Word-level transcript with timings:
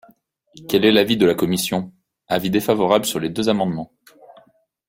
Quel 0.67 0.83
est 0.85 0.91
l’avis 0.91 1.15
de 1.15 1.27
la 1.27 1.35
commission? 1.35 1.93
Avis 2.27 2.49
défavorable 2.49 3.05
sur 3.05 3.19
les 3.19 3.29
deux 3.29 3.49
amendements. 3.49 3.91